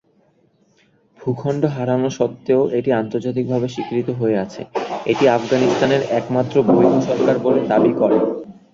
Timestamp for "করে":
8.01-8.17